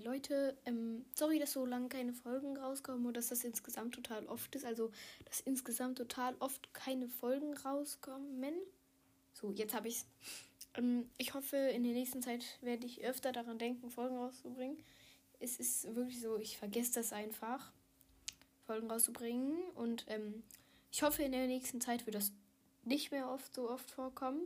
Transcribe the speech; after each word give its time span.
Leute, 0.00 0.56
ähm, 0.64 1.04
sorry, 1.14 1.38
dass 1.38 1.52
so 1.52 1.64
lange 1.64 1.88
keine 1.88 2.12
Folgen 2.12 2.56
rauskommen 2.56 3.06
und 3.06 3.16
dass 3.16 3.28
das 3.28 3.44
insgesamt 3.44 3.94
total 3.94 4.26
oft 4.26 4.54
ist. 4.54 4.64
Also, 4.64 4.90
dass 5.24 5.40
insgesamt 5.40 5.98
total 5.98 6.34
oft 6.40 6.72
keine 6.74 7.08
Folgen 7.08 7.54
rauskommen. 7.54 8.54
So, 9.32 9.52
jetzt 9.52 9.74
habe 9.74 9.88
ich's. 9.88 10.06
Ähm, 10.74 11.08
ich 11.18 11.34
hoffe, 11.34 11.56
in 11.56 11.84
der 11.84 11.92
nächsten 11.92 12.22
Zeit 12.22 12.44
werde 12.60 12.86
ich 12.86 13.04
öfter 13.04 13.32
daran 13.32 13.58
denken, 13.58 13.90
Folgen 13.90 14.16
rauszubringen. 14.16 14.78
Es 15.38 15.58
ist 15.58 15.94
wirklich 15.94 16.20
so, 16.20 16.36
ich 16.36 16.58
vergesse 16.58 16.94
das 16.94 17.12
einfach, 17.12 17.72
Folgen 18.66 18.90
rauszubringen. 18.90 19.58
Und 19.74 20.04
ähm, 20.08 20.42
ich 20.92 21.02
hoffe, 21.02 21.22
in 21.22 21.32
der 21.32 21.46
nächsten 21.46 21.80
Zeit 21.80 22.06
wird 22.06 22.16
das 22.16 22.32
nicht 22.84 23.10
mehr 23.10 23.30
oft 23.30 23.54
so 23.54 23.70
oft 23.70 23.90
vorkommen. 23.90 24.42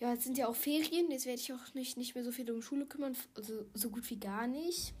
Ja, 0.00 0.14
jetzt 0.14 0.24
sind 0.24 0.38
ja 0.38 0.48
auch 0.48 0.56
Ferien. 0.56 1.10
Jetzt 1.10 1.26
werde 1.26 1.40
ich 1.40 1.52
auch 1.52 1.74
nicht, 1.74 1.98
nicht 1.98 2.14
mehr 2.14 2.24
so 2.24 2.32
viel 2.32 2.50
um 2.50 2.62
Schule 2.62 2.86
kümmern. 2.86 3.14
Also 3.34 3.66
so 3.74 3.90
gut 3.90 4.08
wie 4.08 4.18
gar 4.18 4.46
nicht. 4.46 4.94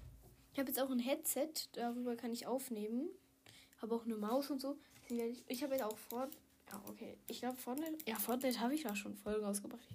Ich 0.52 0.58
habe 0.58 0.68
jetzt 0.68 0.78
auch 0.80 0.90
ein 0.90 0.98
Headset. 0.98 1.50
Darüber 1.72 2.16
kann 2.16 2.32
ich 2.32 2.46
aufnehmen. 2.46 3.08
Habe 3.80 3.94
auch 3.94 4.04
eine 4.04 4.16
Maus 4.16 4.50
und 4.50 4.60
so. 4.60 4.76
Ich 5.48 5.62
habe 5.62 5.74
jetzt 5.74 5.84
auch 5.84 5.96
vor. 5.96 6.28
Ja, 6.70 6.82
okay. 6.86 7.16
Ich 7.26 7.40
glaube, 7.40 7.56
Fortnite. 7.56 7.96
Ja, 8.06 8.16
Fortnite 8.16 8.60
habe 8.60 8.74
ich 8.74 8.82
da 8.82 8.94
schon 8.94 9.16
Folgen 9.16 9.44
ausgebracht. 9.44 9.88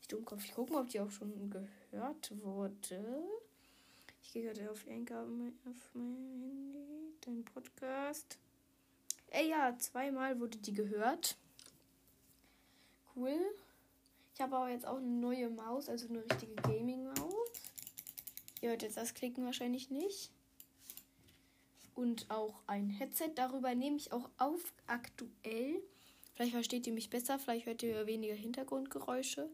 Ich 0.00 0.08
Dummkopf. 0.08 0.44
Ich 0.44 0.54
gucke 0.54 0.72
mal, 0.72 0.80
ob 0.80 0.88
die 0.88 1.00
auch 1.00 1.10
schon 1.10 1.50
gehört 1.50 2.32
wurde. 2.42 3.22
Ich 4.22 4.32
gehe 4.32 4.44
gerade 4.44 4.70
auf 4.70 4.86
Anchor 4.88 5.22
auf 5.66 5.90
mein 5.92 6.40
Handy. 6.40 7.12
Dein 7.20 7.44
Podcast. 7.44 8.38
Ey, 9.28 9.50
ja, 9.50 9.76
zweimal 9.78 10.40
wurde 10.40 10.56
die 10.56 10.72
gehört. 10.72 11.36
Cool. 13.14 13.38
Ich 14.38 14.42
habe 14.42 14.54
aber 14.54 14.70
jetzt 14.70 14.86
auch 14.86 14.98
eine 14.98 15.08
neue 15.08 15.50
Maus, 15.50 15.88
also 15.88 16.06
eine 16.06 16.24
richtige 16.24 16.54
Gaming-Maus. 16.54 17.50
Ihr 18.60 18.70
hört 18.70 18.82
jetzt 18.82 18.96
das 18.96 19.12
Klicken 19.12 19.44
wahrscheinlich 19.44 19.90
nicht. 19.90 20.30
Und 21.96 22.30
auch 22.30 22.62
ein 22.68 22.88
Headset. 22.88 23.32
Darüber 23.34 23.74
nehme 23.74 23.96
ich 23.96 24.12
auch 24.12 24.30
auf 24.38 24.72
aktuell. 24.86 25.82
Vielleicht 26.34 26.52
versteht 26.52 26.86
ihr 26.86 26.92
mich 26.92 27.10
besser, 27.10 27.40
vielleicht 27.40 27.66
hört 27.66 27.82
ihr 27.82 28.06
weniger 28.06 28.36
Hintergrundgeräusche. 28.36 29.50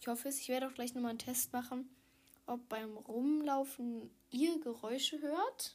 Ich 0.00 0.06
hoffe 0.06 0.28
es. 0.28 0.38
Ich 0.38 0.48
werde 0.50 0.68
auch 0.68 0.74
gleich 0.74 0.94
nochmal 0.94 1.10
einen 1.10 1.18
Test 1.18 1.52
machen, 1.52 1.90
ob 2.46 2.68
beim 2.68 2.96
Rumlaufen 2.96 4.08
ihr 4.30 4.60
Geräusche 4.60 5.20
hört. 5.20 5.74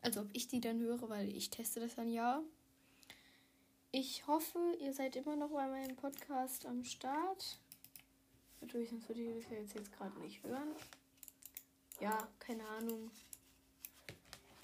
Also 0.00 0.22
ob 0.22 0.30
ich 0.32 0.48
die 0.48 0.60
dann 0.60 0.80
höre, 0.80 1.08
weil 1.08 1.28
ich 1.28 1.50
teste 1.50 1.78
das 1.78 1.94
dann 1.94 2.10
ja. 2.10 2.42
Ich 3.98 4.26
hoffe, 4.26 4.58
ihr 4.78 4.92
seid 4.92 5.16
immer 5.16 5.36
noch 5.36 5.48
bei 5.48 5.66
meinem 5.66 5.96
Podcast 5.96 6.66
am 6.66 6.84
Start. 6.84 7.58
Natürlich, 8.60 8.90
sonst 8.90 9.08
würde 9.08 9.22
ich 9.22 9.34
das 9.36 9.50
ja 9.50 9.58
jetzt, 9.58 9.74
jetzt 9.74 9.90
gerade 9.96 10.20
nicht 10.20 10.42
hören. 10.42 10.68
Ja, 11.98 12.28
keine 12.38 12.68
Ahnung. 12.68 13.10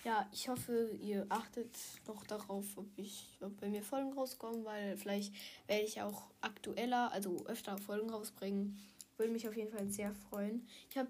Ja, 0.04 0.28
ich 0.32 0.50
hoffe, 0.50 0.90
ihr 1.00 1.24
achtet 1.30 1.74
noch 2.06 2.26
darauf, 2.26 2.76
ob 2.76 2.84
ich, 2.96 3.38
ob 3.40 3.58
bei 3.58 3.70
mir 3.70 3.82
Folgen 3.82 4.12
rauskommen, 4.12 4.66
weil 4.66 4.98
vielleicht 4.98 5.32
werde 5.66 5.84
ich 5.84 6.02
auch 6.02 6.24
aktueller, 6.42 7.10
also 7.10 7.46
öfter 7.46 7.78
Folgen 7.78 8.10
rausbringen. 8.10 8.78
Würde 9.16 9.32
mich 9.32 9.48
auf 9.48 9.56
jeden 9.56 9.72
Fall 9.72 9.88
sehr 9.88 10.14
freuen. 10.28 10.68
Ich 10.90 10.98
habe, 10.98 11.08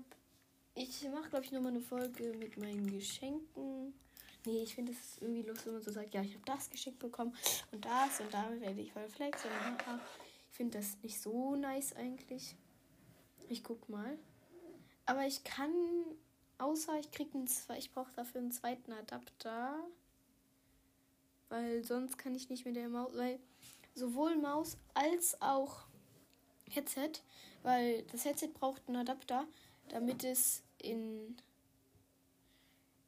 ich 0.77 1.03
mache 1.13 1.29
glaube 1.29 1.45
ich 1.45 1.51
nochmal 1.51 1.73
eine 1.73 1.81
Folge 1.81 2.35
mit 2.39 2.57
meinen 2.57 2.89
Geschenken. 2.89 3.95
Nee, 4.45 4.63
ich 4.63 4.75
finde 4.75 4.93
es 4.93 5.19
irgendwie 5.21 5.43
lustig, 5.43 5.67
wenn 5.67 5.75
man 5.75 5.83
so 5.83 5.93
sagt, 5.93 6.15
ja, 6.15 6.23
ich 6.23 6.35
habe 6.35 6.45
das 6.45 6.69
geschickt 6.69 6.99
bekommen 6.99 7.35
und 7.71 7.85
das 7.85 8.21
und 8.21 8.33
damit 8.35 8.61
werde 8.61 8.81
ich 8.81 8.93
voll 8.93 9.09
flex. 9.09 9.45
Ich 10.51 10.57
finde 10.57 10.79
das 10.79 10.97
nicht 11.03 11.21
so 11.21 11.55
nice 11.55 11.95
eigentlich. 11.95 12.57
Ich 13.49 13.63
guck 13.63 13.89
mal. 13.89 14.19
Aber 15.07 15.27
ich 15.27 15.45
kann, 15.45 15.73
außer 16.59 16.99
ich 16.99 17.11
kriege 17.11 17.35
einen 17.35 17.49
ich 17.79 17.93
brauche 17.93 18.13
dafür 18.15 18.41
einen 18.41 18.53
zweiten 18.53 18.93
Adapter. 18.93 19.77
Weil 21.49 21.85
sonst 21.85 22.19
kann 22.19 22.35
ich 22.35 22.49
nicht 22.49 22.65
mit 22.65 22.77
der 22.77 22.89
Maus, 22.89 23.13
weil 23.15 23.39
sowohl 23.95 24.37
Maus 24.37 24.79
als 24.95 25.41
auch 25.41 25.85
Headset, 26.71 27.13
weil 27.63 28.03
das 28.05 28.25
Headset 28.25 28.49
braucht 28.49 28.83
einen 28.89 28.97
Adapter, 28.97 29.47
damit 29.89 30.25
es 30.25 30.63
in 30.79 31.37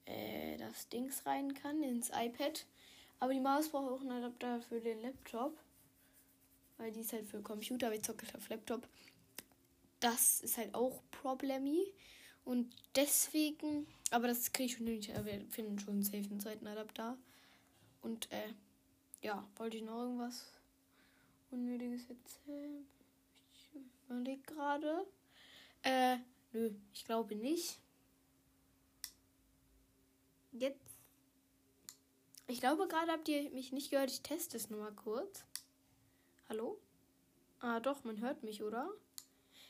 äh, 0.07 0.57
das 0.59 0.89
Dings 0.89 1.25
rein 1.27 1.55
kann, 1.55 1.83
ins 1.83 2.11
iPad. 2.11 2.67
Aber 3.21 3.33
die 3.33 3.41
Maus 3.41 3.69
braucht 3.69 3.91
auch 3.91 4.01
einen 4.01 4.25
Adapter 4.25 4.61
für 4.61 4.81
den 4.81 5.01
Laptop. 5.01 5.57
Weil 6.77 6.93
die 6.93 7.01
ist 7.01 7.13
halt 7.13 7.27
für 7.27 7.41
Computer, 7.41 7.87
aber 7.87 7.97
ich 7.97 8.03
zocke 8.03 8.27
halt 8.27 8.37
auf 8.37 8.49
Laptop. 8.49 8.87
Das 10.01 10.41
ist 10.41 10.59
halt 10.59 10.75
auch 10.75 11.03
Problemi. 11.11 11.93
Und 12.45 12.75
deswegen, 12.95 13.87
aber 14.11 14.29
das 14.29 14.53
kriege 14.53 14.67
ich 14.67 14.77
schon 14.77 14.85
nicht. 14.85 15.09
Wir 15.25 15.45
finden 15.49 15.79
schon 15.79 16.03
safe 16.03 16.19
einen 16.19 16.41
zweiten 16.41 16.67
Adapter. 16.67 17.17
Und 18.03 18.31
äh, 18.31 18.53
ja, 19.23 19.47
wollte 19.57 19.79
ich 19.79 19.83
noch 19.83 20.03
irgendwas 20.03 20.53
Unnötiges 21.51 22.03
erzählen? 22.11 22.87
Ich 23.55 23.81
überlege 24.07 24.43
gerade. 24.43 25.07
Äh, 25.83 26.19
nö, 26.53 26.73
ich 26.93 27.05
glaube 27.07 27.35
nicht. 27.35 27.79
Jetzt. 30.57 31.01
Ich 32.47 32.61
glaube, 32.61 32.87
gerade 32.87 33.11
habt 33.11 33.29
ihr 33.29 33.51
mich 33.51 33.73
nicht 33.73 33.91
gehört. 33.91 34.11
Ich 34.11 34.23
teste 34.23 34.57
es 34.57 34.71
nur 34.71 34.81
mal 34.81 34.93
kurz. 34.93 35.45
Hallo? 36.49 36.79
Ah, 37.59 37.81
doch, 37.81 38.05
man 38.05 38.21
hört 38.21 38.45
mich, 38.45 38.63
oder? 38.63 38.89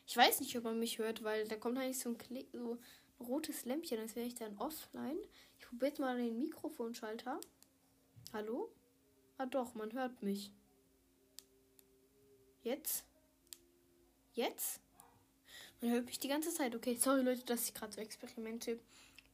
Ich 0.07 0.15
weiß 0.15 0.41
nicht, 0.41 0.55
ob 0.59 0.65
man 0.65 0.79
mich 0.79 0.99
hört, 0.99 1.25
weil 1.25 1.49
da 1.49 1.57
kommt 1.57 1.79
eigentlich 1.79 1.99
so 1.99 2.11
ein, 2.11 2.19
Kle 2.19 2.45
so 2.53 2.73
ein 2.73 2.79
rotes 3.19 3.65
Lämpchen, 3.65 3.99
als 3.99 4.15
wäre 4.15 4.27
ich 4.27 4.35
dann 4.35 4.59
offline. 4.59 5.17
Ich 5.59 5.67
probiere 5.67 5.89
jetzt 5.89 6.01
mal 6.01 6.19
den 6.19 6.39
Mikrofonschalter. 6.39 7.41
Hallo? 8.35 8.71
Ah, 9.39 9.47
doch, 9.47 9.75
man 9.75 9.91
hört 9.95 10.23
mich. 10.23 10.53
Jetzt? 12.63 13.07
Jetzt? 14.35 14.81
Man 15.81 15.93
hört 15.93 16.05
mich 16.05 16.19
die 16.19 16.29
ganze 16.29 16.53
Zeit. 16.53 16.75
Okay, 16.75 16.97
sorry 16.97 17.23
Leute, 17.23 17.45
dass 17.45 17.69
ich 17.69 17.75
gerade 17.75 17.93
so 17.93 18.03
Experimente 18.03 18.81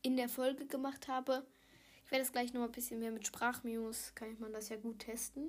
in 0.02 0.16
der 0.16 0.28
Folge 0.28 0.66
gemacht 0.66 1.08
habe. 1.08 1.46
Ich 2.04 2.10
werde 2.10 2.24
es 2.24 2.32
gleich 2.32 2.52
noch 2.52 2.62
ein 2.62 2.72
bisschen 2.72 3.00
mehr 3.00 3.12
mit 3.12 3.26
Sprachmemos, 3.26 4.12
kann 4.14 4.36
man 4.40 4.52
das 4.52 4.68
ja 4.68 4.76
gut 4.76 5.00
testen. 5.00 5.48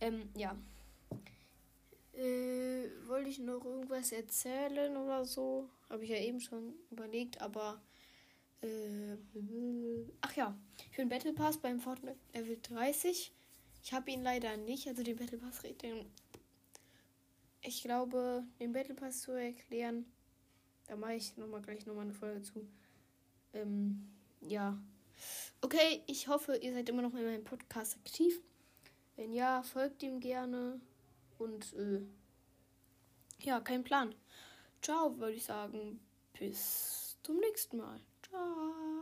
Ähm, 0.00 0.28
ja. 0.36 0.56
Äh, 2.12 2.88
wollte 3.06 3.28
ich 3.28 3.38
noch 3.38 3.64
irgendwas 3.64 4.12
erzählen 4.12 4.96
oder 4.96 5.24
so? 5.24 5.68
Habe 5.88 6.04
ich 6.04 6.10
ja 6.10 6.18
eben 6.18 6.40
schon 6.40 6.74
überlegt, 6.90 7.40
aber. 7.40 7.80
Äh, 8.62 9.16
ach 10.22 10.34
ja, 10.34 10.56
ich 10.90 10.96
bin 10.96 11.08
Battle 11.08 11.34
Pass 11.34 11.58
beim 11.58 11.78
Fortnite 11.78 12.18
Level 12.32 12.58
30. 12.62 13.32
Ich 13.82 13.92
habe 13.92 14.10
ihn 14.10 14.22
leider 14.22 14.56
nicht, 14.56 14.88
also 14.88 15.02
den 15.02 15.16
Battle 15.16 15.38
Pass 15.38 15.60
den 15.60 16.06
ich 17.66 17.82
glaube, 17.82 18.44
den 18.60 18.72
Battle 18.72 18.94
Pass 18.94 19.22
zu 19.22 19.32
erklären, 19.32 20.06
da 20.86 20.96
mache 20.96 21.14
ich 21.14 21.36
noch 21.36 21.48
mal 21.48 21.62
gleich 21.62 21.86
nochmal 21.86 22.04
eine 22.04 22.14
Folge 22.14 22.42
zu. 22.42 22.66
Ähm, 23.52 24.08
ja. 24.40 24.78
Okay, 25.60 26.02
ich 26.06 26.28
hoffe, 26.28 26.56
ihr 26.56 26.72
seid 26.72 26.88
immer 26.88 27.02
noch 27.02 27.14
in 27.14 27.24
meinem 27.24 27.44
Podcast 27.44 27.96
aktiv. 27.96 28.40
Wenn 29.16 29.32
ja, 29.32 29.62
folgt 29.62 30.02
ihm 30.02 30.20
gerne. 30.20 30.80
Und 31.38 31.72
äh, 31.74 32.00
ja, 33.40 33.60
kein 33.60 33.84
Plan. 33.84 34.14
Ciao, 34.82 35.18
würde 35.18 35.34
ich 35.34 35.44
sagen. 35.44 36.00
Bis 36.38 37.18
zum 37.22 37.38
nächsten 37.38 37.78
Mal. 37.78 38.00
Ciao. 38.22 38.95